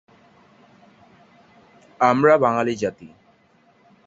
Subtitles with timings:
[1.99, 3.07] আমরা বাঙালি জাতি।